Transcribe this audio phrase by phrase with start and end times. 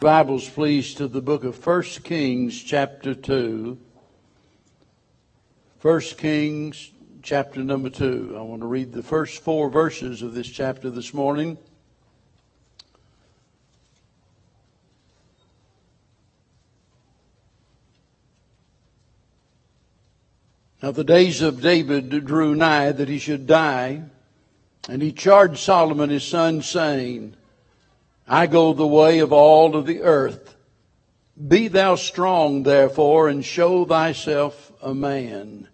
[0.00, 3.76] Bibles, please, to the book of 1 Kings, chapter 2.
[5.82, 6.92] 1 Kings,
[7.24, 8.36] chapter number 2.
[8.38, 11.58] I want to read the first four verses of this chapter this morning.
[20.80, 24.02] Now, the days of David drew nigh that he should die,
[24.88, 27.34] and he charged Solomon his son, saying,
[28.28, 30.54] I go the way of all of the earth.
[31.46, 35.68] Be thou strong, therefore, and show thyself a man,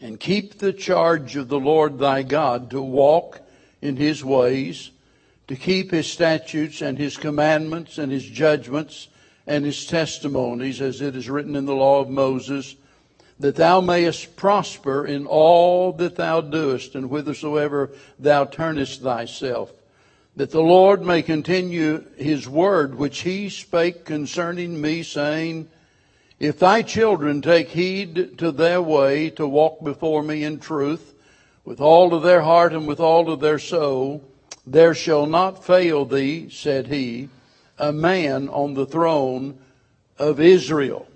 [0.00, 3.40] and keep the charge of the Lord thy God to walk
[3.80, 4.90] in his ways,
[5.48, 9.08] to keep his statutes and his commandments and his judgments
[9.46, 12.74] and his testimonies, as it is written in the law of Moses,
[13.38, 19.72] that thou mayest prosper in all that thou doest, and whithersoever thou turnest thyself
[20.36, 25.68] that the Lord may continue his word which he spake concerning me, saying,
[26.38, 31.14] If thy children take heed to their way to walk before me in truth,
[31.64, 34.22] with all of their heart and with all of their soul,
[34.66, 37.30] there shall not fail thee, said he,
[37.78, 39.58] a man on the throne
[40.18, 41.08] of Israel.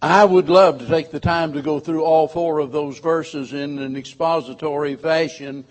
[0.00, 3.52] I would love to take the time to go through all four of those verses
[3.52, 5.64] in an expository fashion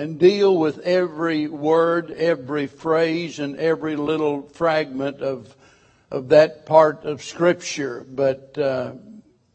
[0.00, 5.54] and deal with every word, every phrase, and every little fragment of,
[6.10, 8.06] of that part of Scripture.
[8.08, 8.92] But uh,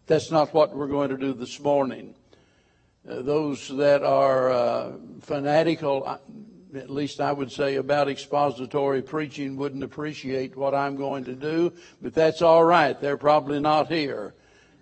[0.05, 2.13] that's not what we're going to do this morning.
[3.09, 6.19] Uh, those that are uh, fanatical,
[6.75, 11.73] at least I would say, about expository preaching wouldn't appreciate what I'm going to do,
[12.03, 12.99] but that's all right.
[13.01, 14.35] They're probably not here.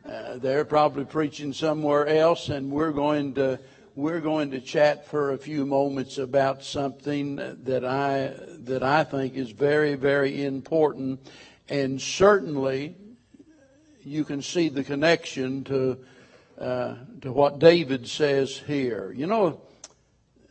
[0.06, 3.58] Uh, they're probably preaching somewhere else, and we're going to
[3.96, 9.36] we're going to chat for a few moments about something that I that I think
[9.36, 11.20] is very very important,
[11.70, 12.96] and certainly
[14.04, 16.00] you can see the connection to
[16.60, 19.14] uh, to what David says here.
[19.16, 19.62] You know,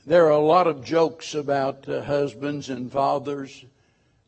[0.07, 3.65] there are a lot of jokes about uh, husbands and fathers.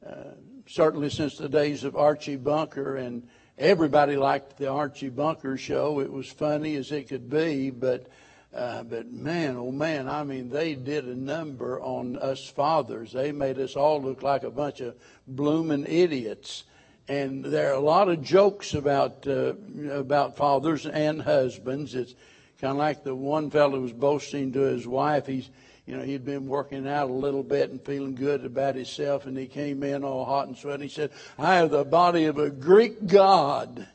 [0.05, 0.35] Uh,
[0.67, 6.01] certainly since the days of Archie Bunker and everybody liked the Archie Bunker show.
[6.01, 8.07] It was funny as it could be, but
[8.55, 13.13] uh, but man, oh man, I mean, they did a number on us fathers.
[13.13, 14.95] They made us all look like a bunch of
[15.27, 16.65] blooming idiots.
[17.09, 19.55] And there are a lot of jokes about uh,
[19.91, 21.95] about fathers and husbands.
[21.95, 22.15] It's
[22.61, 25.27] kind of like the one fellow was boasting to his wife.
[25.27, 25.51] He's
[25.87, 29.37] you know, he'd been working out a little bit and feeling good about himself, and
[29.37, 30.85] he came in all hot and sweaty.
[30.85, 33.87] He said, I have the body of a Greek god.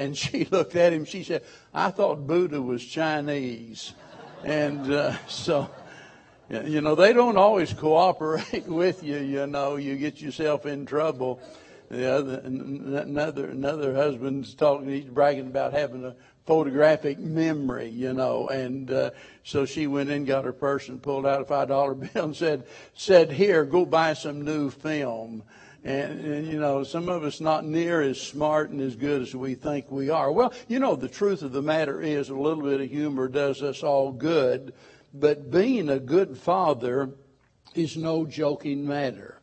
[0.00, 1.04] And she looked at him.
[1.04, 3.92] She said, I thought Buddha was Chinese.
[4.42, 5.70] And uh, so,
[6.48, 9.18] you know, they don't always cooperate with you.
[9.18, 11.38] You know, you get yourself in trouble.
[11.90, 14.88] The other, another, another husband's talking.
[14.88, 16.14] He's bragging about having a
[16.46, 18.48] photographic memory, you know.
[18.48, 19.10] And uh,
[19.42, 22.36] so she went in, got her purse, and pulled out a five dollar bill and
[22.36, 25.42] said, "said Here, go buy some new film."
[25.82, 29.34] And, and, you know, some of us not near as smart and as good as
[29.34, 30.30] we think we are.
[30.30, 33.62] Well, you know, the truth of the matter is a little bit of humor does
[33.62, 34.74] us all good,
[35.14, 37.10] but being a good father
[37.74, 39.40] is no joking matter.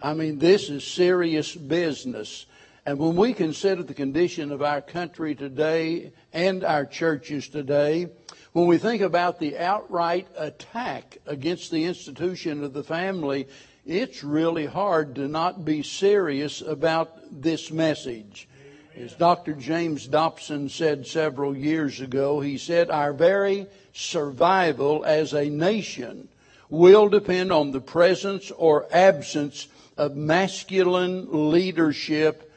[0.00, 2.46] I mean, this is serious business.
[2.86, 8.08] And when we consider the condition of our country today and our churches today,
[8.52, 13.46] when we think about the outright attack against the institution of the family,
[13.86, 18.48] it's really hard to not be serious about this message.
[18.96, 19.54] As Dr.
[19.54, 26.28] James Dobson said several years ago, he said, Our very survival as a nation
[26.68, 32.52] will depend on the presence or absence of masculine leadership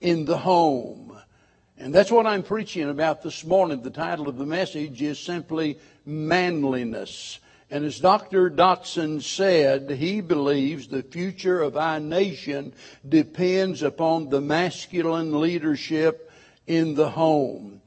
[0.00, 1.18] in the home.
[1.78, 3.82] And that's what I'm preaching about this morning.
[3.82, 7.38] The title of the message is simply manliness.
[7.70, 8.50] And as Dr.
[8.50, 12.74] Dobson said, he believes the future of our nation
[13.08, 16.30] depends upon the masculine leadership
[16.66, 17.80] in the home.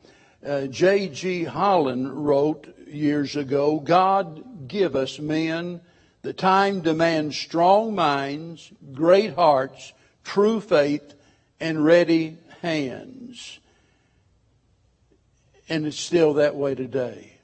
[0.43, 1.45] J.G.
[1.45, 5.81] Uh, Holland wrote years ago, God give us men.
[6.21, 9.93] The time demands strong minds, great hearts,
[10.23, 11.13] true faith,
[11.59, 13.59] and ready hands.
[15.69, 17.36] And it's still that way today.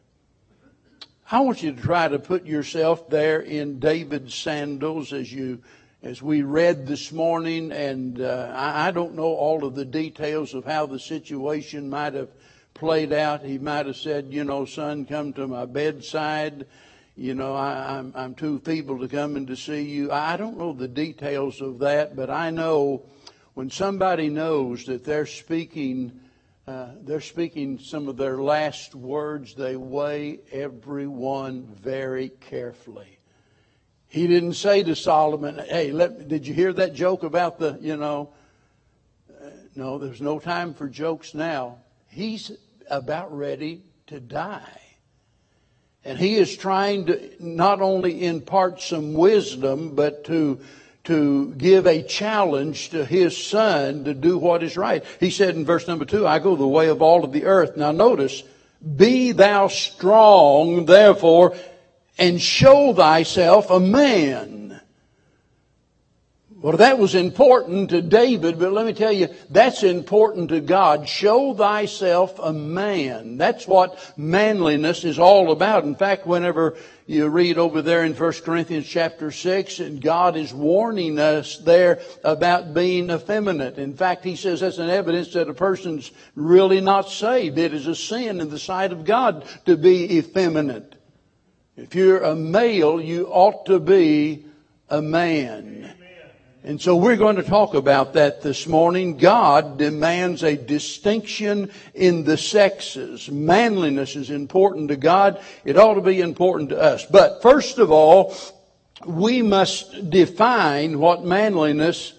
[1.34, 5.64] I want you to try to put yourself there in David's sandals as you
[6.04, 10.54] as we read this morning, and uh, I, I don't know all of the details
[10.54, 12.30] of how the situation might have
[12.76, 13.44] played out.
[13.44, 16.68] He might have said, you know, son, come to my bedside.
[17.16, 20.12] you know, I, I'm, I'm too feeble to come and to see you.
[20.12, 23.06] I don't know the details of that, but I know
[23.56, 26.12] when somebody knows that they're speaking,
[26.68, 33.20] uh, they're speaking some of their last words, they weigh everyone very carefully.
[34.08, 37.98] He didn't say to Solomon, "Hey, let, did you hear that joke about the, you
[37.98, 38.30] know?"
[39.30, 41.80] Uh, no, there's no time for jokes now.
[42.08, 42.52] He's
[42.90, 44.80] about ready to die.
[46.06, 50.60] And he is trying to not only impart some wisdom, but to,
[51.06, 55.04] to give a challenge to his son to do what is right.
[55.20, 57.76] He said in verse number two, I go the way of all of the earth.
[57.76, 58.44] Now notice,
[58.96, 61.56] be thou strong, therefore,
[62.18, 64.63] and show thyself a man.
[66.64, 71.10] Well, that was important to David, but let me tell you, that's important to God.
[71.10, 73.38] Show thyself a man.
[73.38, 75.84] That's what manliness is all about.
[75.84, 80.54] In fact, whenever you read over there in 1 Corinthians chapter 6, and God is
[80.54, 83.78] warning us there about being effeminate.
[83.78, 87.58] In fact, he says that's an evidence that a person's really not saved.
[87.58, 90.96] It is a sin in the sight of God to be effeminate.
[91.76, 94.46] If you're a male, you ought to be
[94.90, 95.94] a man.
[96.66, 99.18] And so we're going to talk about that this morning.
[99.18, 103.30] God demands a distinction in the sexes.
[103.30, 105.42] Manliness is important to God.
[105.66, 107.06] It ought to be important to us.
[107.06, 108.34] But first of all,
[109.06, 112.14] we must define what manliness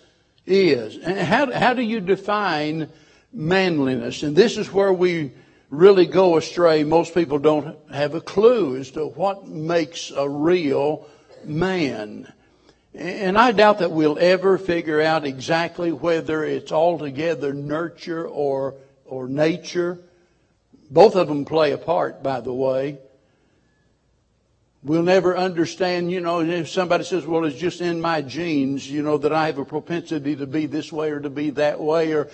[0.44, 0.98] is.
[0.98, 2.90] And how, how do you define
[3.32, 4.22] manliness?
[4.22, 5.32] And this is where we
[5.70, 6.84] really go astray.
[6.84, 11.08] Most people don't have a clue as to what makes a real
[11.44, 12.30] man.
[12.94, 18.74] And I doubt that we'll ever figure out exactly whether it's altogether nurture or,
[19.04, 19.98] or nature.
[20.90, 22.98] Both of them play a part, by the way.
[24.84, 29.02] We'll never understand, you know, if somebody says, well, it's just in my genes, you
[29.02, 32.12] know, that I have a propensity to be this way or to be that way
[32.12, 32.28] or,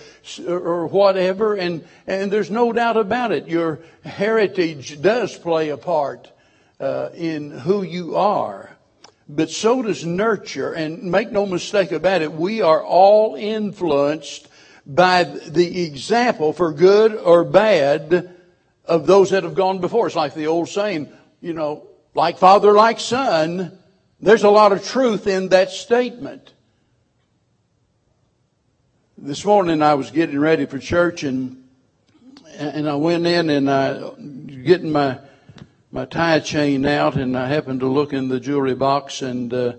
[0.45, 1.55] or whatever.
[1.55, 3.47] And, and there's no doubt about it.
[3.47, 6.29] Your heritage does play a part
[6.79, 8.70] uh, in who you are.
[9.33, 10.73] But so does nurture.
[10.73, 14.49] And make no mistake about it, we are all influenced
[14.85, 18.35] by the example, for good or bad,
[18.83, 20.07] of those that have gone before.
[20.07, 23.77] It's like the old saying, you know, like father, like son,
[24.19, 26.53] there's a lot of truth in that statement.
[29.17, 31.63] This morning I was getting ready for church and
[32.57, 34.11] and I went in and I
[34.63, 35.19] getting my
[35.91, 39.73] my tie chain out and I happened to look in the jewelry box and uh,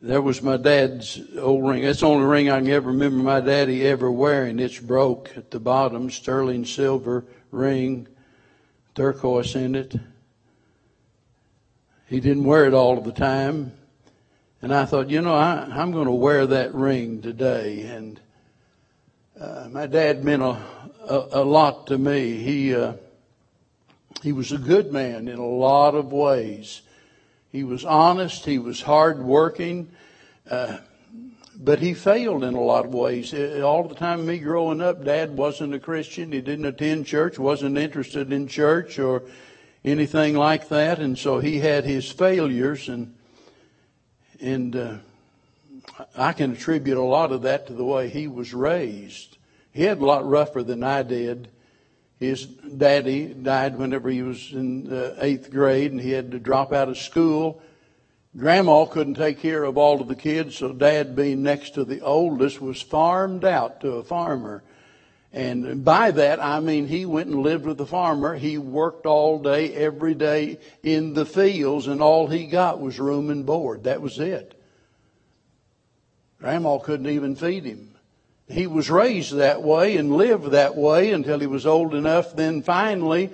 [0.00, 1.82] there was my dad's old ring.
[1.82, 4.60] That's the only ring I can ever remember my daddy ever wearing.
[4.60, 8.06] It's broke at the bottom, sterling silver ring,
[8.94, 9.96] turquoise in it.
[12.06, 13.72] He didn't wear it all of the time.
[14.62, 17.82] And I thought, you know, I, am going to wear that ring today.
[17.82, 18.20] And
[19.38, 20.58] uh, my dad meant a,
[21.08, 22.36] a, a, lot to me.
[22.36, 22.94] He, uh,
[24.24, 26.80] he was a good man in a lot of ways.
[27.52, 28.46] He was honest.
[28.46, 29.90] He was hardworking.
[30.50, 30.78] Uh,
[31.56, 33.34] but he failed in a lot of ways.
[33.62, 36.32] All the time, me growing up, Dad wasn't a Christian.
[36.32, 39.24] He didn't attend church, wasn't interested in church, or
[39.84, 41.00] anything like that.
[41.00, 43.14] And so he had his failures, and
[44.40, 44.96] and uh,
[46.16, 49.36] I can attribute a lot of that to the way he was raised.
[49.70, 51.48] He had a lot rougher than I did.
[52.18, 56.88] His daddy died whenever he was in eighth grade, and he had to drop out
[56.88, 57.60] of school.
[58.36, 62.00] Grandma couldn't take care of all of the kids, so dad, being next to the
[62.00, 64.62] oldest, was farmed out to a farmer.
[65.32, 68.36] And by that, I mean he went and lived with the farmer.
[68.36, 73.30] He worked all day, every day in the fields, and all he got was room
[73.30, 73.84] and board.
[73.84, 74.60] That was it.
[76.38, 77.93] Grandma couldn't even feed him.
[78.48, 82.62] He was raised that way and lived that way until he was old enough then
[82.62, 83.30] finally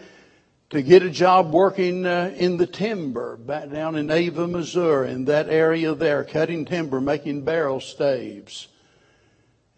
[0.71, 5.25] to get a job working uh, in the timber back down in Ava, Missouri, in
[5.25, 8.69] that area there, cutting timber, making barrel staves.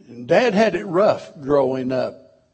[0.07, 2.45] And Dad had it rough growing up.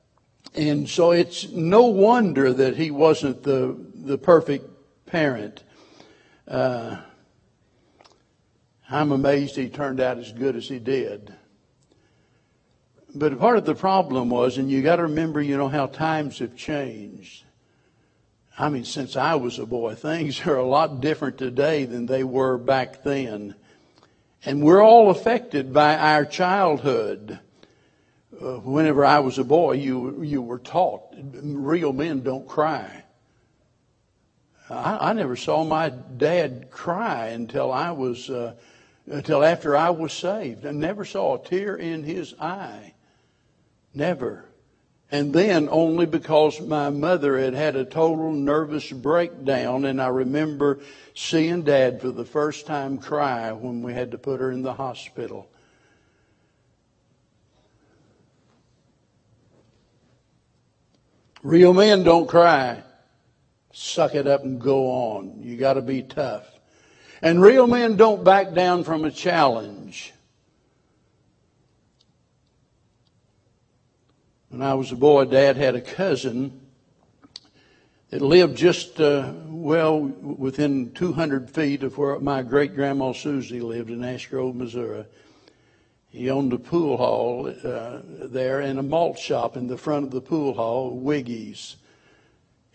[0.55, 4.69] And so it's no wonder that he wasn't the, the perfect
[5.07, 5.65] parent.
[6.47, 6.99] Uh,
[8.89, 11.35] I'm amazed he turned out as good as he did.
[13.15, 16.39] But part of the problem was, and you got to remember, you know, how times
[16.41, 17.45] have changed.
[18.59, 22.25] I mean, since I was a boy, things are a lot different today than they
[22.25, 23.55] were back then.
[24.45, 27.41] And we're all affected by our childhood.
[28.41, 31.03] Uh, whenever I was a boy, you, you were taught
[31.43, 33.05] real men don't cry.
[34.71, 38.55] I, I never saw my dad cry until I was, uh,
[39.07, 40.67] until after I was saved.
[40.67, 42.95] I never saw a tear in his eye.
[43.99, 44.45] Never.
[45.11, 50.79] And then only because my mother had had a total nervous breakdown, and I remember
[51.15, 54.75] seeing Dad for the first time cry when we had to put her in the
[54.75, 55.51] hospital.
[61.43, 62.85] Real men don't cry.
[63.73, 65.41] Suck it up and go on.
[65.43, 66.47] You got to be tough.
[67.21, 70.13] And real men don't back down from a challenge.
[74.51, 76.59] When I was a boy, Dad had a cousin
[78.09, 83.91] that lived just, uh, well, within 200 feet of where my great grandma Susie lived
[83.91, 85.05] in Ash Grove, Missouri.
[86.09, 90.13] He owned a pool hall uh, there and a malt shop in the front of
[90.13, 91.77] the pool hall, Wiggy's.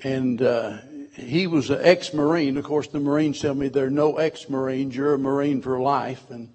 [0.03, 0.77] And uh,
[1.15, 2.57] he was an ex-Marine.
[2.57, 4.95] Of course, the Marines tell me there are no ex-Marines.
[4.95, 6.29] You're a Marine for life.
[6.29, 6.53] And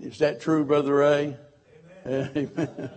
[0.00, 1.36] is that true, Brother Ray?
[2.06, 2.50] Amen.
[2.58, 2.90] Amen.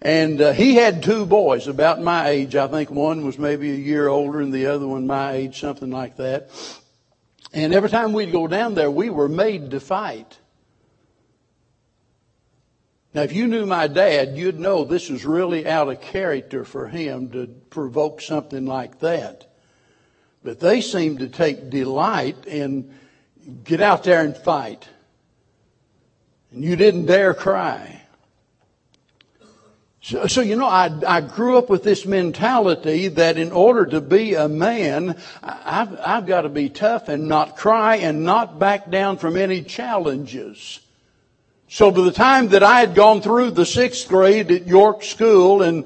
[0.00, 2.54] And uh, he had two boys about my age.
[2.54, 5.90] I think one was maybe a year older and the other one my age, something
[5.90, 6.50] like that.
[7.52, 10.38] And every time we'd go down there, we were made to fight.
[13.14, 16.86] Now, if you knew my dad, you'd know this was really out of character for
[16.86, 19.46] him to provoke something like that.
[20.44, 22.94] But they seemed to take delight in
[23.64, 24.88] get out there and fight.
[26.52, 27.97] And you didn't dare cry.
[30.00, 34.00] So, so, you know, I, I grew up with this mentality that in order to
[34.00, 38.90] be a man, I've, I've got to be tough and not cry and not back
[38.90, 40.80] down from any challenges.
[41.68, 45.62] So by the time that I had gone through the sixth grade at York School
[45.62, 45.84] and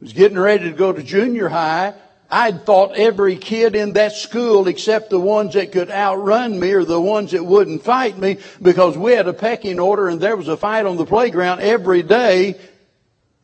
[0.00, 1.94] was getting ready to go to junior high,
[2.30, 6.84] I'd thought every kid in that school except the ones that could outrun me or
[6.84, 10.48] the ones that wouldn't fight me because we had a pecking order and there was
[10.48, 12.58] a fight on the playground every day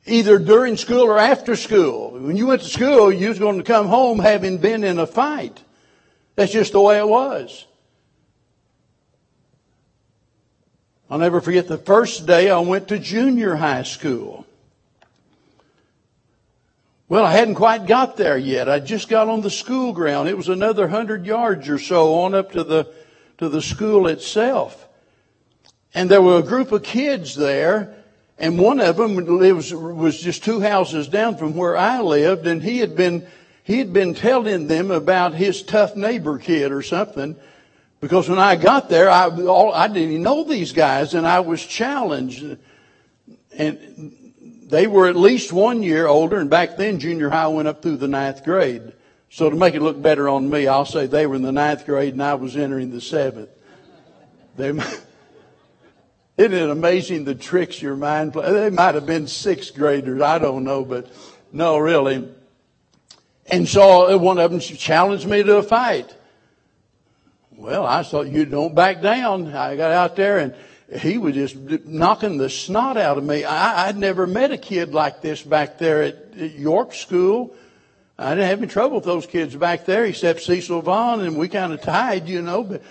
[0.09, 2.11] either during school or after school.
[2.11, 5.07] When you went to school, you was going to come home having been in a
[5.07, 5.63] fight.
[6.37, 7.67] That's just the way it was.
[11.11, 14.47] I'll never forget the first day I went to junior high school.
[17.09, 18.69] Well, I hadn't quite got there yet.
[18.69, 20.29] I just got on the school ground.
[20.29, 22.93] It was another hundred yards or so on up to the,
[23.39, 24.87] to the school itself.
[25.95, 27.98] And there were a group of kids there
[28.39, 32.63] and one of them lives, was just two houses down from where I lived, and
[32.63, 33.27] he had been,
[33.65, 37.37] he had been telling them about his tough neighbor kid or something.
[38.01, 41.41] Because when I got there, I, all, I didn't even know these guys, and I
[41.41, 42.59] was challenged.
[43.57, 44.15] And
[44.69, 47.97] they were at least one year older, and back then junior high went up through
[47.97, 48.93] the ninth grade.
[49.31, 51.85] So to make it look better on me, I'll say they were in the ninth
[51.85, 53.51] grade and I was entering the seventh.
[54.57, 54.73] They,
[56.39, 58.53] isn't it amazing the tricks your mind plays?
[58.53, 60.23] They might have been sixth graders.
[60.23, 61.11] I don't know, but
[61.53, 62.29] no, really.
[63.47, 66.15] And so one of them challenged me to a fight.
[67.57, 69.53] Well, I thought you don't back down.
[69.53, 70.55] I got out there and
[71.01, 73.43] he was just knocking the snot out of me.
[73.45, 77.53] I, would never met a kid like this back there at, at York School.
[78.17, 81.49] I didn't have any trouble with those kids back there except Cecil Vaughn and we
[81.49, 82.83] kind of tied, you know, but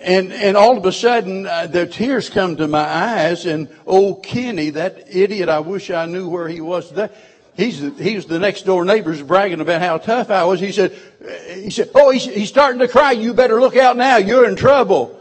[0.00, 4.22] and and all of a sudden uh, the tears come to my eyes and old
[4.22, 6.88] Kenny that idiot I wish I knew where he was.
[6.88, 7.10] Today
[7.54, 10.60] he's the, he's the next door neighbors bragging about how tough I was.
[10.60, 10.96] He said
[11.48, 13.12] he said oh he's, he's starting to cry.
[13.12, 14.16] You better look out now.
[14.16, 15.16] You're in trouble.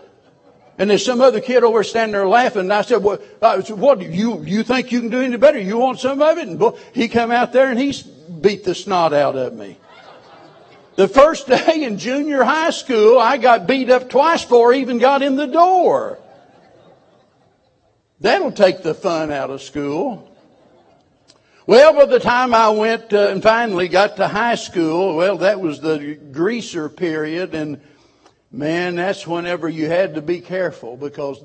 [0.77, 2.61] And there's some other kid over standing there laughing.
[2.61, 5.59] And I said what uh, what you you think you can do any better?
[5.59, 6.47] You want some of it?
[6.47, 6.61] And
[6.93, 7.93] he come out there and he
[8.39, 9.77] beat the snot out of me
[10.95, 14.97] the first day in junior high school, I got beat up twice before I even
[14.97, 16.19] got in the door.
[18.21, 20.25] That'll take the fun out of school.
[21.65, 25.61] Well, by the time I went uh, and finally got to high school, well, that
[25.61, 27.79] was the greaser period, and
[28.51, 31.41] man, that's whenever you had to be careful because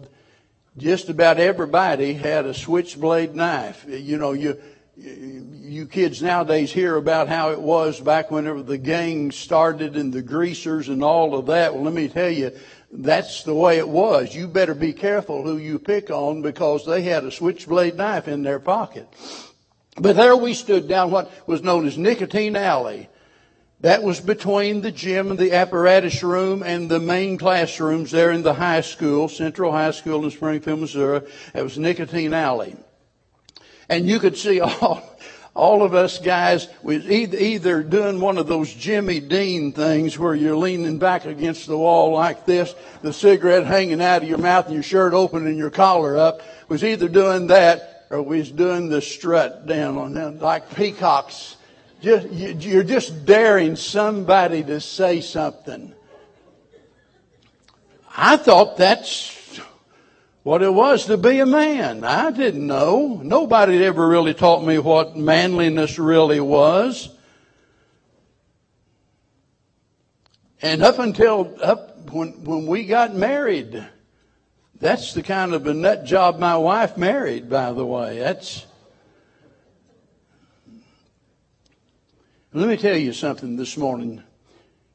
[0.77, 3.85] just about everybody had a switchblade knife.
[3.87, 4.61] You know, you
[4.97, 10.23] you kids nowadays hear about how it was back whenever the gang started and the
[10.23, 11.75] greasers and all of that.
[11.75, 12.53] Well, let me tell you,
[12.93, 14.35] that's the way it was.
[14.35, 18.43] You better be careful who you pick on because they had a switchblade knife in
[18.43, 19.09] their pocket.
[19.97, 23.09] But there we stood down what was known as Nicotine Alley.
[23.81, 28.43] That was between the gym and the apparatus room and the main classrooms there in
[28.43, 31.23] the high school, Central High School in Springfield, Missouri.
[31.53, 32.77] It was Nicotine Alley.
[33.89, 35.03] And you could see all,
[35.55, 40.57] all of us guys was either doing one of those Jimmy Dean things where you're
[40.57, 44.75] leaning back against the wall like this, the cigarette hanging out of your mouth and
[44.75, 49.01] your shirt open and your collar up, was either doing that or was doing the
[49.01, 51.57] strut down on them like peacocks.
[52.03, 55.95] Just, you're just daring somebody to say something.
[58.17, 59.34] I thought that's
[60.45, 62.05] what it was to be a man.
[62.05, 63.21] I didn't know.
[63.25, 67.09] Nobody ever really taught me what manliness really was.
[70.63, 73.85] And up until up when when we got married,
[74.79, 78.19] that's the kind of a nut job my wife married, by the way.
[78.19, 78.67] That's
[82.57, 84.23] Let me tell you something this morning.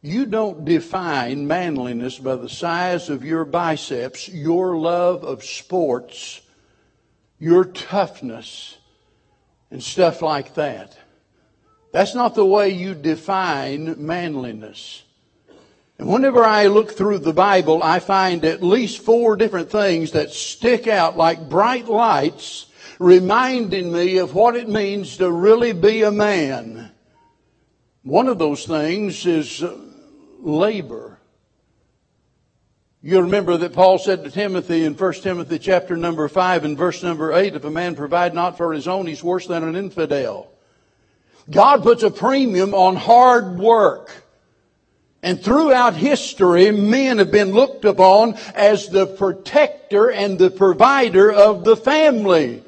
[0.01, 6.41] You don't define manliness by the size of your biceps, your love of sports,
[7.38, 8.77] your toughness,
[9.70, 10.98] and stuff like that.
[11.91, 15.03] That's not the way you define manliness.
[15.98, 20.32] And whenever I look through the Bible, I find at least four different things that
[20.32, 22.68] stick out like bright lights,
[23.00, 26.91] reminding me of what it means to really be a man.
[28.03, 29.77] One of those things is uh,
[30.39, 31.19] labor.
[33.01, 37.01] You remember that Paul said to Timothy in 1 Timothy chapter number 5 and verse
[37.01, 40.51] number 8, if a man provide not for his own, he's worse than an infidel.
[41.50, 44.12] God puts a premium on hard work.
[45.24, 51.63] And throughout history, men have been looked upon as the protector and the provider of
[51.63, 52.63] the family.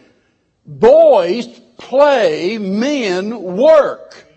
[0.65, 1.47] Boys
[1.77, 4.27] play, men work.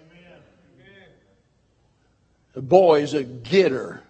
[2.55, 4.03] The boy's a getter.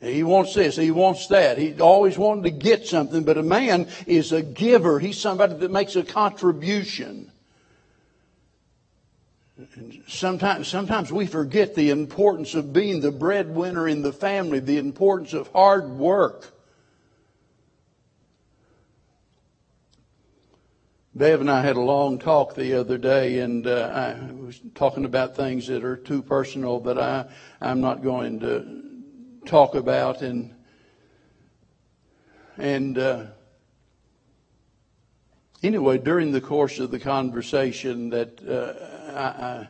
[0.00, 1.58] He wants this, he wants that.
[1.58, 4.98] He always wanted to get something, but a man is a giver.
[4.98, 7.30] He's somebody that makes a contribution.
[9.74, 14.78] And sometimes, sometimes we forget the importance of being the breadwinner in the family, the
[14.78, 16.46] importance of hard work.
[21.20, 25.04] Bev and I had a long talk the other day, and uh, I was talking
[25.04, 27.26] about things that are too personal that I,
[27.60, 30.22] I'm not going to talk about.
[30.22, 30.54] And,
[32.56, 33.24] and uh,
[35.62, 39.68] anyway, during the course of the conversation, that uh, I, I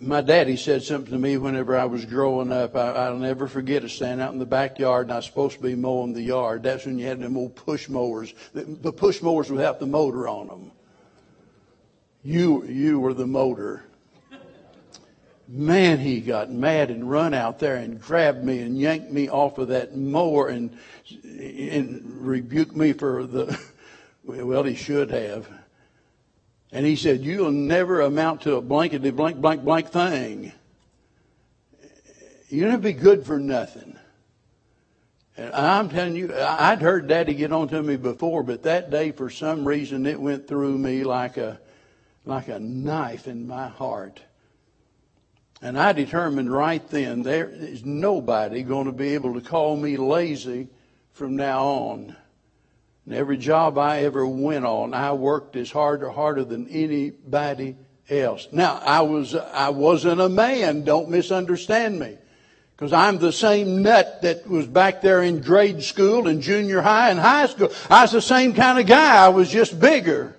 [0.00, 2.74] my daddy said something to me whenever I was growing up.
[2.74, 3.90] I, will never forget it.
[3.90, 6.62] Standing out in the backyard, and I was supposed to be mowing the yard.
[6.62, 10.46] That's when you had them old push mowers, the, push mowers without the motor on
[10.48, 10.72] them.
[12.22, 13.84] You, you were the motor.
[15.46, 19.58] Man, he got mad and run out there and grabbed me and yanked me off
[19.58, 20.78] of that mower and,
[21.34, 23.60] and rebuked me for the.
[24.22, 25.48] Well, he should have.
[26.72, 30.52] And he said, You'll never amount to a blankety blank, blank, blank thing.
[32.48, 33.96] You'll never be good for nothing.
[35.36, 39.10] And I'm telling you, I'd heard Daddy get on to me before, but that day,
[39.12, 41.60] for some reason, it went through me like a,
[42.24, 44.20] like a knife in my heart.
[45.62, 49.96] And I determined right then there is nobody going to be able to call me
[49.96, 50.68] lazy
[51.12, 52.16] from now on.
[53.06, 57.76] And every job I ever went on, I worked as hard or harder than anybody
[58.08, 58.48] else.
[58.52, 60.84] Now, I was, I wasn't a man.
[60.84, 62.18] Don't misunderstand me.
[62.76, 67.10] Because I'm the same nut that was back there in grade school and junior high
[67.10, 67.70] and high school.
[67.90, 69.22] I was the same kind of guy.
[69.22, 70.34] I was just bigger.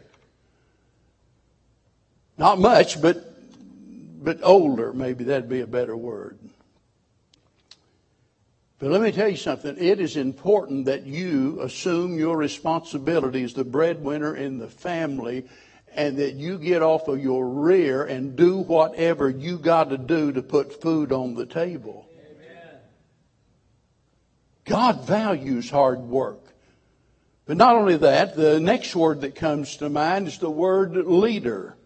[2.40, 3.24] Not much, but,
[4.24, 4.92] but older.
[4.92, 6.40] Maybe that'd be a better word.
[8.82, 9.78] But let me tell you something.
[9.78, 15.46] It is important that you assume your responsibility as the breadwinner in the family
[15.94, 20.32] and that you get off of your rear and do whatever you got to do
[20.32, 22.10] to put food on the table.
[22.26, 22.80] Amen.
[24.66, 26.40] God values hard work.
[27.46, 31.78] But not only that, the next word that comes to mind is the word leader.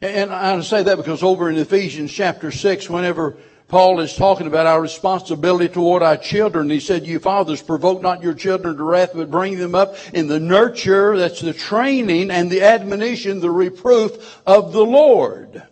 [0.00, 3.36] And I say that because over in Ephesians chapter 6, whenever
[3.72, 6.68] Paul is talking about our responsibility toward our children.
[6.68, 10.26] He said, you fathers provoke not your children to wrath, but bring them up in
[10.26, 15.62] the nurture, that's the training and the admonition, the reproof of the Lord.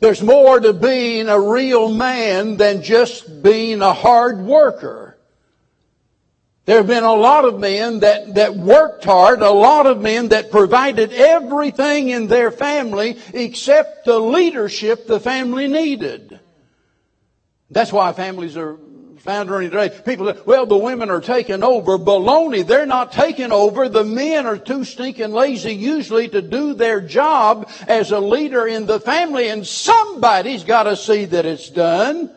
[0.00, 5.07] There's more to being a real man than just being a hard worker.
[6.68, 10.28] There have been a lot of men that, that worked hard, a lot of men
[10.28, 16.38] that provided everything in their family except the leadership the family needed.
[17.70, 18.78] That's why families are
[19.16, 20.02] found during the.
[20.04, 21.96] People say, well, the women are taking over.
[21.96, 22.66] Baloney.
[22.66, 23.88] They're not taking over.
[23.88, 28.84] The men are too stinking lazy usually to do their job as a leader in
[28.84, 32.30] the family and somebody's got to see that it's done.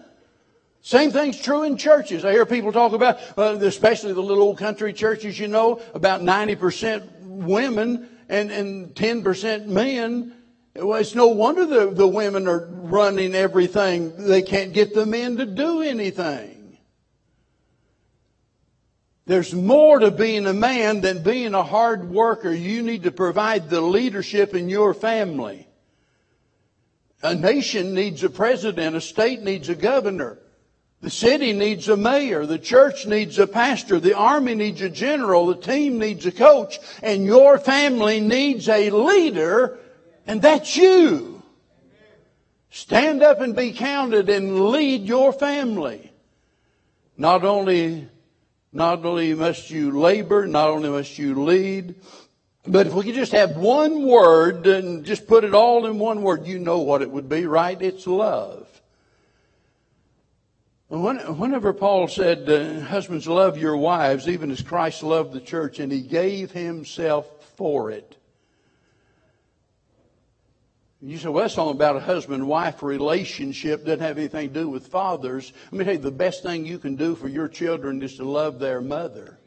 [0.81, 2.25] Same thing's true in churches.
[2.25, 6.21] I hear people talk about, uh, especially the little old country churches, you know, about
[6.21, 10.33] 90% women and, and 10% men.
[10.75, 14.27] Well, it's no wonder the, the women are running everything.
[14.27, 16.77] They can't get the men to do anything.
[19.27, 22.51] There's more to being a man than being a hard worker.
[22.51, 25.67] You need to provide the leadership in your family.
[27.21, 28.95] A nation needs a president.
[28.95, 30.39] A state needs a governor.
[31.01, 32.45] The city needs a mayor.
[32.45, 33.99] The church needs a pastor.
[33.99, 35.47] The army needs a general.
[35.47, 36.79] The team needs a coach.
[37.01, 39.79] And your family needs a leader
[40.27, 41.43] and that's you.
[42.69, 46.11] Stand up and be counted and lead your family.
[47.17, 48.07] Not only,
[48.71, 51.95] not only must you labor, not only must you lead,
[52.65, 56.21] but if we could just have one word and just put it all in one
[56.21, 57.81] word, you know what it would be, right?
[57.81, 58.67] It's love.
[60.91, 65.89] Whenever Paul said, uh, husbands love your wives, even as Christ loved the church, and
[65.89, 67.25] he gave himself
[67.55, 68.17] for it.
[71.01, 74.67] You say, well, that's all about a husband wife relationship, doesn't have anything to do
[74.67, 75.53] with fathers.
[75.71, 78.25] Let me tell you, the best thing you can do for your children is to
[78.25, 79.39] love their mother.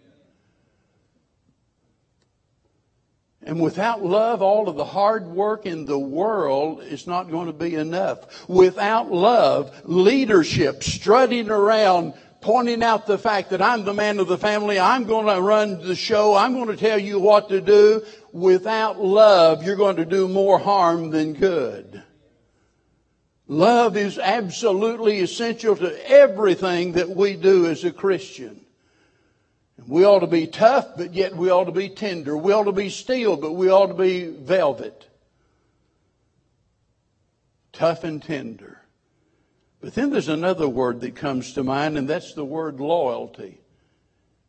[3.47, 7.53] And without love, all of the hard work in the world is not going to
[7.53, 8.49] be enough.
[8.49, 14.39] Without love, leadership, strutting around, pointing out the fact that I'm the man of the
[14.39, 18.05] family, I'm going to run the show, I'm going to tell you what to do.
[18.33, 22.03] Without love, you're going to do more harm than good.
[23.47, 28.64] Love is absolutely essential to everything that we do as a Christian.
[29.87, 32.37] We ought to be tough, but yet we ought to be tender.
[32.37, 35.09] We ought to be steel, but we ought to be velvet.
[37.73, 38.81] Tough and tender.
[39.81, 43.61] But then there's another word that comes to mind, and that's the word loyalty.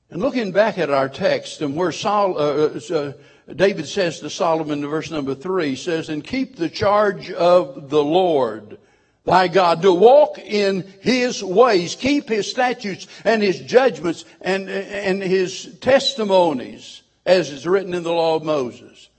[0.09, 4.29] And looking back at our text, and where Saul, uh, uh, uh, David says to
[4.29, 8.77] Solomon in verse number three, says, And keep the charge of the Lord
[9.25, 15.21] thy God, to walk in his ways, keep his statutes and his judgments and, and
[15.21, 19.09] his testimonies, as is written in the law of Moses.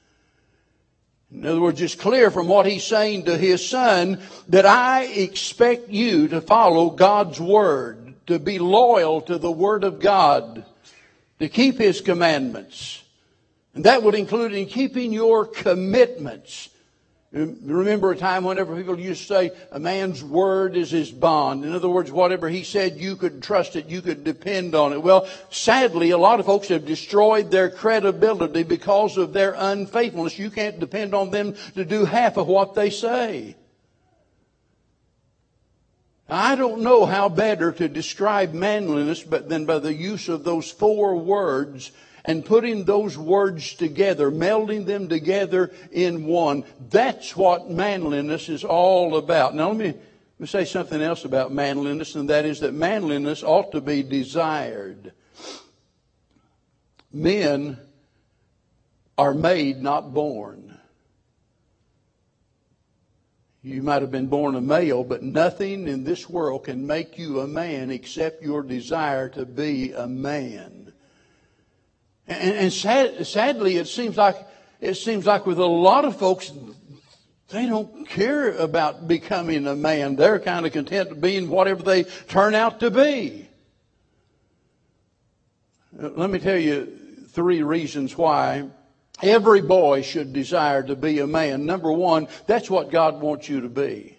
[1.32, 5.88] In other words, it's clear from what he's saying to his son that I expect
[5.90, 10.64] you to follow God's word, to be loyal to the word of God,
[11.40, 13.02] to keep his commandments.
[13.74, 16.70] And that would include in keeping your commitments.
[17.36, 21.66] Remember a time whenever people used to say a man's word is his bond.
[21.66, 25.02] In other words, whatever he said, you could trust it, you could depend on it.
[25.02, 30.38] Well, sadly, a lot of folks have destroyed their credibility because of their unfaithfulness.
[30.38, 33.56] You can't depend on them to do half of what they say.
[36.26, 40.70] I don't know how better to describe manliness but than by the use of those
[40.70, 41.92] four words
[42.26, 46.64] and putting those words together, melding them together in one.
[46.90, 49.54] That's what manliness is all about.
[49.54, 49.96] Now let me, let
[50.38, 55.12] me say something else about manliness, and that is that manliness ought to be desired.
[57.12, 57.78] Men
[59.16, 60.78] are made, not born.
[63.62, 67.40] You might have been born a male, but nothing in this world can make you
[67.40, 70.92] a man except your desire to be a man.
[72.28, 74.36] And, and sad, sadly, it seems like
[74.80, 76.52] it seems like with a lot of folks,
[77.48, 80.16] they don't care about becoming a man.
[80.16, 83.48] They're kind of content to being whatever they turn out to be.
[86.00, 86.98] Uh, let me tell you
[87.30, 88.68] three reasons why
[89.22, 91.64] every boy should desire to be a man.
[91.64, 94.15] Number one, that's what God wants you to be.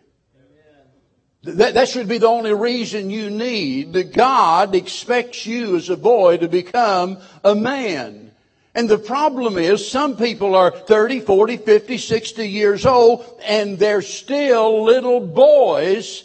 [1.44, 6.38] That, that should be the only reason you need God expects you as a boy
[6.38, 8.32] to become a man.
[8.74, 14.02] And the problem is some people are 30, 40, 50, 60 years old and they're
[14.02, 16.24] still little boys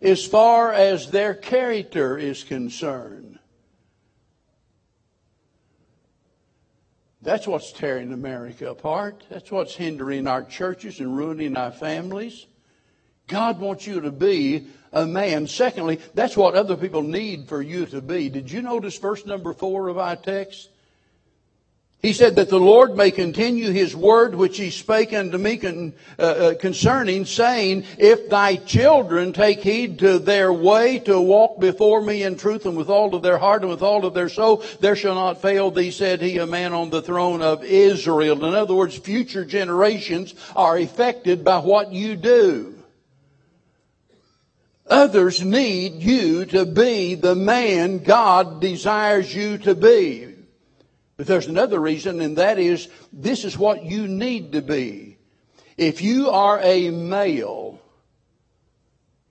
[0.00, 3.38] as far as their character is concerned.
[7.22, 9.24] That's what's tearing America apart.
[9.30, 12.46] That's what's hindering our churches and ruining our families.
[13.26, 15.46] God wants you to be a man.
[15.46, 18.28] Secondly, that's what other people need for you to be.
[18.28, 20.70] Did you notice verse number four of our text?
[22.04, 25.58] He said that the Lord may continue his word which he spake unto me
[26.18, 32.02] uh, uh, concerning, saying, If thy children take heed to their way to walk before
[32.02, 34.62] me in truth and with all of their heart and with all of their soul,
[34.80, 38.44] there shall not fail thee, said he, a man on the throne of Israel.
[38.44, 42.73] In other words, future generations are affected by what you do.
[44.86, 50.34] Others need you to be the man God desires you to be.
[51.16, 55.16] But there's another reason, and that is this is what you need to be.
[55.76, 57.80] If you are a male,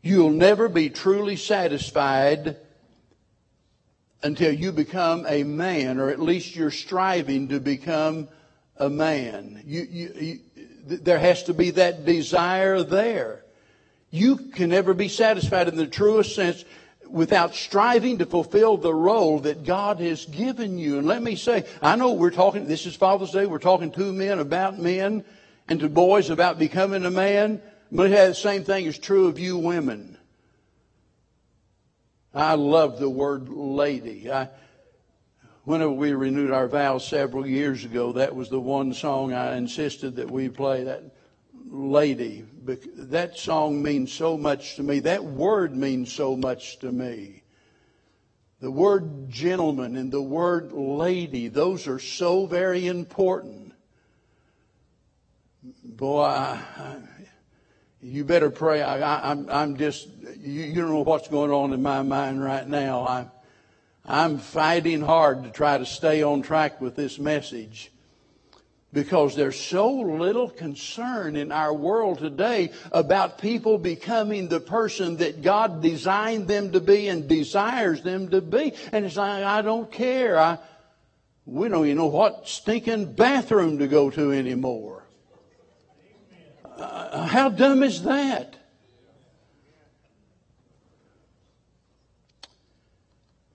[0.01, 2.57] you'll never be truly satisfied
[4.23, 8.29] until you become a man, or at least you're striving to become
[8.77, 9.61] a man.
[9.65, 10.39] You, you, you,
[10.85, 13.42] there has to be that desire there.
[14.13, 16.63] You can never be satisfied in the truest sense
[17.09, 20.99] without striving to fulfill the role that God has given you.
[20.99, 24.13] And let me say, I know we're talking, this is Father's Day, we're talking to
[24.13, 25.25] men about men
[25.67, 27.59] and to boys about becoming a man.
[27.91, 30.15] But the same thing is true of you women.
[32.35, 34.31] I love the word lady.
[34.31, 34.49] I,
[35.63, 40.17] whenever we renewed our vows several years ago, that was the one song I insisted
[40.17, 40.83] that we play.
[40.83, 41.03] That
[41.73, 42.45] lady.
[42.95, 44.99] That song means so much to me.
[44.99, 47.41] That word means so much to me.
[48.61, 53.73] The word gentleman and the word lady, those are so very important.
[55.83, 56.97] Boy, I, I,
[58.01, 58.81] you better pray.
[58.81, 60.07] I, am I'm, I'm just,
[60.39, 63.01] you, you don't know what's going on in my mind right now.
[63.01, 63.25] I,
[64.05, 67.92] I'm fighting hard to try to stay on track with this message
[68.93, 75.41] because there's so little concern in our world today about people becoming the person that
[75.41, 78.73] God designed them to be and desires them to be.
[78.91, 80.39] And it's like, I don't care.
[80.39, 80.59] I,
[81.45, 85.03] we don't even know what stinking bathroom to go to anymore.
[86.77, 88.55] Uh, how dumb is that?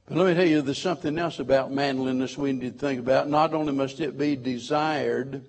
[0.08, 3.28] But let me tell you, there's something else about manliness we need to think about.
[3.28, 5.44] Not only must it be desired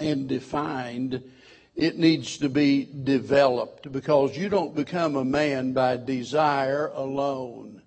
[0.00, 1.22] and defined,
[1.76, 7.80] it needs to be developed because you don't become a man by desire alone.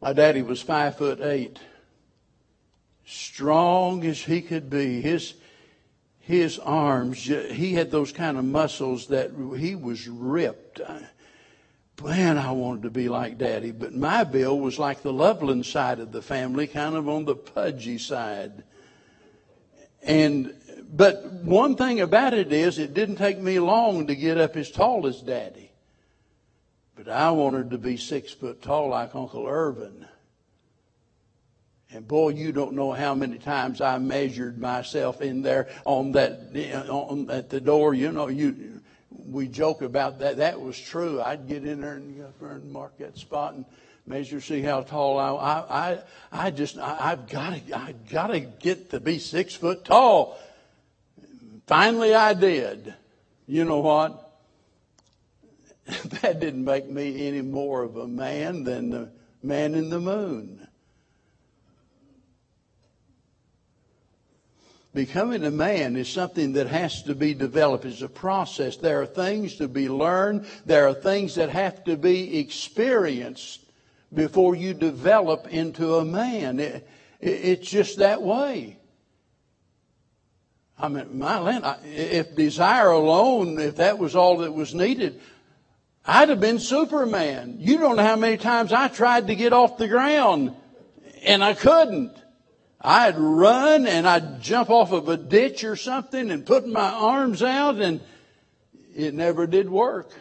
[0.00, 1.58] My daddy was five foot eight,
[3.04, 5.02] strong as he could be.
[5.02, 5.34] His
[6.20, 10.80] his arms, he had those kind of muscles that he was ripped
[12.02, 13.70] man, I wanted to be like daddy.
[13.70, 17.36] But my bill was like the Loveland side of the family, kind of on the
[17.36, 18.64] pudgy side.
[20.02, 20.54] And,
[20.90, 24.70] but one thing about it is it didn't take me long to get up as
[24.70, 25.70] tall as daddy.
[26.96, 30.06] But I wanted to be six foot tall like Uncle Irvin.
[31.90, 36.88] And boy, you don't know how many times I measured myself in there on that,
[36.88, 37.94] on, at the door.
[37.94, 38.73] You know, you,
[39.26, 40.38] we joke about that.
[40.38, 41.20] That was true.
[41.20, 43.64] I'd get in there and, and mark that spot and
[44.06, 45.30] measure, see how tall I.
[45.30, 45.98] I, I,
[46.32, 50.38] I just, I, I've got to, I got to get to be six foot tall.
[51.66, 52.94] Finally, I did.
[53.46, 54.20] You know what?
[55.86, 59.10] that didn't make me any more of a man than the
[59.42, 60.66] man in the moon.
[64.94, 67.84] Becoming a man is something that has to be developed.
[67.84, 68.76] It's a process.
[68.76, 70.46] There are things to be learned.
[70.64, 73.60] There are things that have to be experienced
[74.12, 76.60] before you develop into a man.
[76.60, 76.88] It,
[77.20, 78.78] it, it's just that way.
[80.78, 85.20] I mean, my land, if desire alone, if that was all that was needed,
[86.06, 87.56] I'd have been Superman.
[87.58, 90.54] You don't know how many times I tried to get off the ground
[91.24, 92.16] and I couldn't.
[92.84, 97.42] I'd run and I'd jump off of a ditch or something and put my arms
[97.42, 98.02] out and
[98.94, 100.12] it never did work.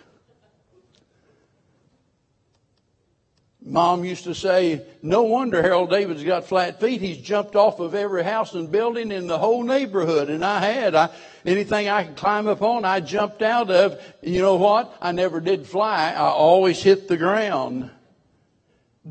[3.65, 7.01] Mom used to say, no wonder Harold David's got flat feet.
[7.01, 10.29] He's jumped off of every house and building in the whole neighborhood.
[10.29, 10.95] And I had.
[10.95, 11.09] I,
[11.45, 14.01] anything I could climb up on, I jumped out of.
[14.21, 14.97] You know what?
[15.01, 16.11] I never did fly.
[16.11, 17.89] I always hit the ground.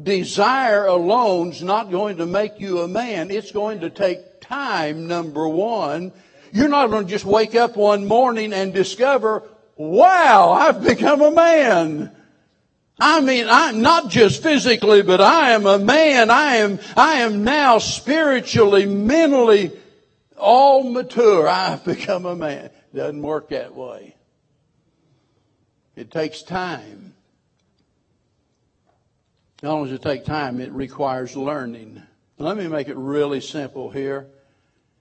[0.00, 3.30] Desire alone's not going to make you a man.
[3.30, 6.12] It's going to take time, number one.
[6.50, 9.42] You're not going to just wake up one morning and discover,
[9.76, 12.10] wow, I've become a man.
[12.98, 16.30] I mean, I'm not just physically, but I am a man.
[16.30, 19.72] I am, I am now spiritually, mentally,
[20.38, 21.48] all mature.
[21.48, 22.70] I've become a man.
[22.94, 24.16] Doesn't work that way.
[25.96, 27.11] It takes time.
[29.62, 32.02] Not only does it take time, it requires learning.
[32.36, 34.26] Let me make it really simple here.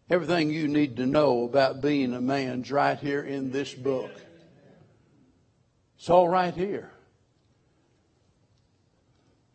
[0.10, 4.12] Everything you need to know about being a man's right here in this book.
[5.98, 6.92] It's all right here.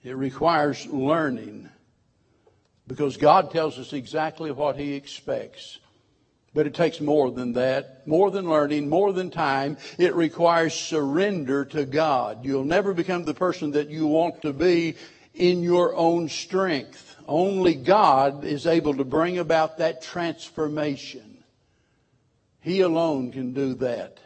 [0.03, 1.69] It requires learning
[2.87, 5.79] because God tells us exactly what He expects.
[6.57, 9.77] But it takes more than that, more than learning, more than time.
[9.99, 12.47] It requires surrender to God.
[12.47, 14.97] You'll never become the person that you want to be
[15.35, 17.15] in your own strength.
[17.29, 21.45] Only God is able to bring about that transformation.
[22.63, 24.19] He alone can do that.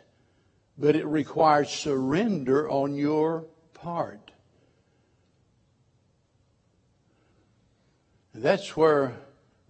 [0.78, 4.30] But it requires surrender on your part.
[8.32, 9.16] That's where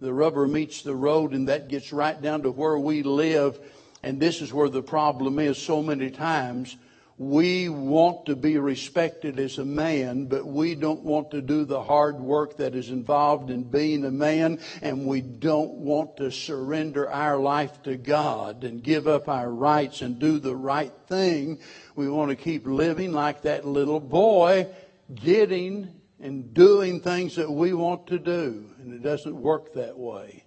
[0.01, 3.59] the rubber meets the road and that gets right down to where we live.
[4.03, 6.75] And this is where the problem is so many times.
[7.19, 11.83] We want to be respected as a man, but we don't want to do the
[11.83, 17.07] hard work that is involved in being a man, and we don't want to surrender
[17.11, 21.59] our life to God and give up our rights and do the right thing.
[21.95, 24.67] We want to keep living like that little boy,
[25.13, 28.70] getting and doing things that we want to do.
[28.81, 30.43] And it doesn't work that way.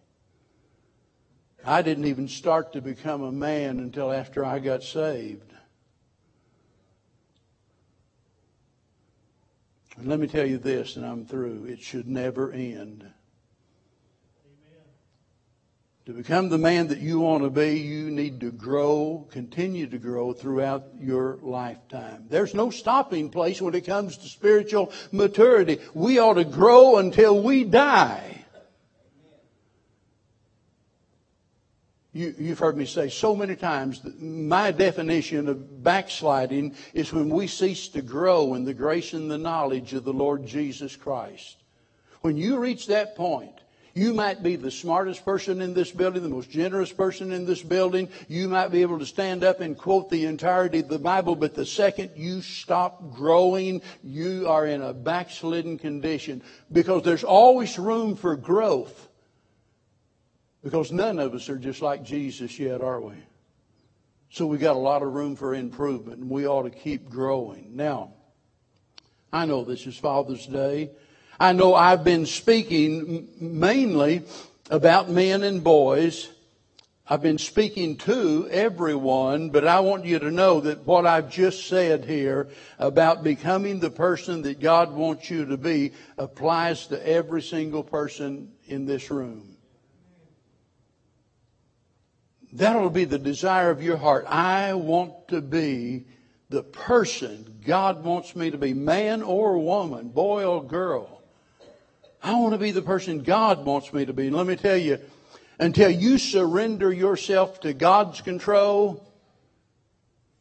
[1.65, 5.53] I didn't even start to become a man until after I got saved.
[9.97, 11.67] And let me tell you this, and I'm through.
[11.67, 13.09] It should never end.
[16.07, 19.97] To become the man that you want to be, you need to grow, continue to
[19.97, 22.27] grow throughout your lifetime.
[22.29, 25.79] There's no stopping place when it comes to spiritual maturity.
[25.95, 28.45] We ought to grow until we die.
[32.13, 37.31] You, have heard me say so many times that my definition of backsliding is when
[37.31, 41.57] we cease to grow in the grace and the knowledge of the Lord Jesus Christ.
[42.21, 43.59] When you reach that point,
[43.95, 47.63] you might be the smartest person in this building, the most generous person in this
[47.63, 48.09] building.
[48.29, 51.55] You might be able to stand up and quote the entirety of the Bible, but
[51.55, 58.17] the second you stop growing, you are in a backslidden condition because there's always room
[58.17, 59.09] for growth.
[60.65, 63.15] Because none of us are just like Jesus yet, are we?
[64.31, 67.77] So we got a lot of room for improvement, and we ought to keep growing.
[67.77, 68.15] Now,
[69.33, 70.91] I know this is Father's Day.
[71.39, 74.23] I know I've been speaking mainly
[74.71, 76.29] about men and boys.
[77.07, 81.67] I've been speaking to everyone, but I want you to know that what I've just
[81.67, 87.43] said here about becoming the person that God wants you to be applies to every
[87.43, 89.57] single person in this room.
[92.55, 94.25] That'll be the desire of your heart.
[94.29, 96.07] I want to be
[96.49, 101.14] the person God wants me to be, man or woman, boy or girl.
[102.25, 104.29] I want to be the person God wants me to be.
[104.29, 104.99] And let me tell you,
[105.59, 109.07] until you surrender yourself to God's control,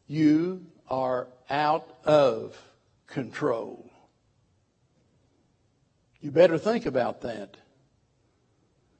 [0.08, 2.58] you are out of
[3.06, 3.91] control.
[6.22, 7.58] You better think about that.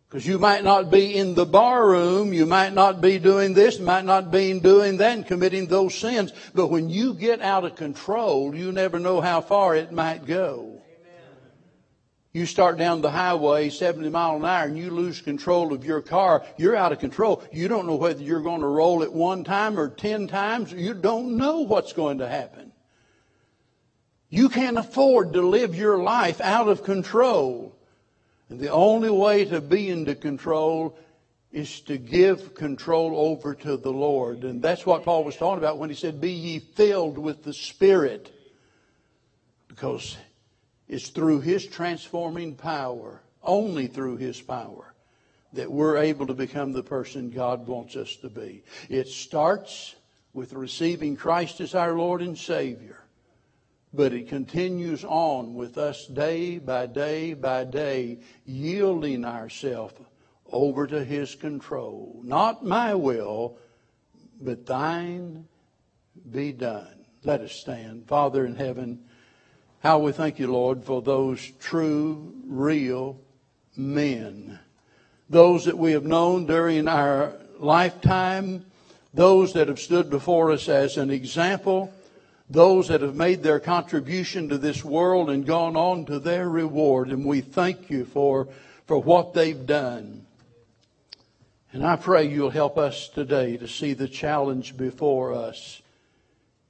[0.10, 3.80] Because you might not be in the bar room, you might not be doing this,
[3.80, 6.34] might not be doing that and committing those sins.
[6.54, 10.83] But when you get out of control, you never know how far it might go.
[12.34, 16.02] You start down the highway 70 mile an hour and you lose control of your
[16.02, 16.43] car.
[16.58, 17.43] You're out of control.
[17.52, 20.74] You don't know whether you're going to roll it one time or 10 times.
[20.74, 22.72] You don't know what's going to happen.
[24.30, 27.76] You can't afford to live your life out of control.
[28.50, 30.98] And the only way to be into control
[31.52, 34.43] is to give control over to the Lord.
[34.43, 37.54] And that's what Paul was talking about when he said, Be ye filled with the
[37.54, 38.34] Spirit.
[39.67, 40.17] Because
[40.93, 44.93] it's through His transforming power, only through His power,
[45.53, 48.63] that we're able to become the person God wants us to be.
[48.89, 49.95] It starts
[50.34, 52.99] with receiving Christ as our Lord and Savior.
[53.91, 59.95] But it continues on with us day by day by day, yielding ourselves
[60.51, 62.21] over to His control.
[62.23, 63.58] Not my will,
[64.39, 65.47] but thine
[66.29, 67.06] be done.
[67.23, 68.08] Let us stand.
[68.08, 69.06] Father in heaven,
[69.84, 73.19] how we thank you, Lord, for those true, real
[73.76, 74.58] men.
[75.30, 78.65] Those that we have known during our lifetime,
[79.13, 81.93] those that have stood before us as an example,
[82.50, 87.10] those that have made their contribution to this world and gone on to their reward.
[87.10, 88.47] And we thank you for,
[88.88, 90.26] for what they've done.
[91.74, 95.82] And I pray you'll help us today to see the challenge before us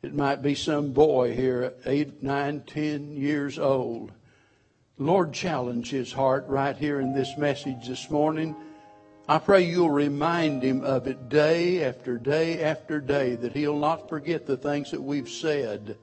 [0.04, 4.12] it might be some boy here, eight, nine, ten years old,
[4.97, 8.54] Lord, challenge his heart right here in this message this morning.
[9.30, 14.10] I pray you'll remind him of it day after day after day, that he'll not
[14.10, 15.97] forget the things that we've said,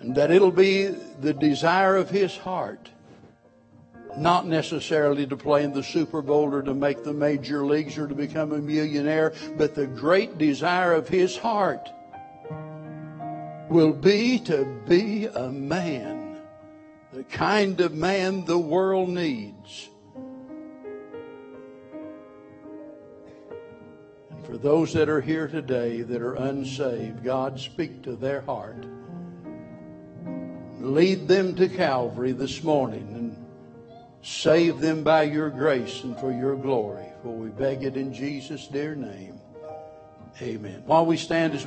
[0.00, 0.88] and that it'll be
[1.20, 2.90] the desire of his heart,
[4.18, 8.06] not necessarily to play in the Super Bowl or to make the major leagues or
[8.06, 11.88] to become a millionaire, but the great desire of his heart
[13.70, 16.28] will be to be a man
[17.12, 19.88] the kind of man the world needs.
[24.30, 28.84] And for those that are here today that are unsaved, God, speak to their heart.
[30.80, 33.46] Lead them to Calvary this morning and
[34.22, 37.06] save them by your grace and for your glory.
[37.22, 39.40] For we beg it in Jesus' dear name.
[40.40, 40.84] Amen.
[40.86, 41.66] While we stand as